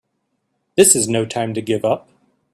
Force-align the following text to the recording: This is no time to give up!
This 0.77 0.95
is 0.95 1.07
no 1.07 1.27
time 1.27 1.53
to 1.53 1.61
give 1.61 1.85
up! 1.85 2.09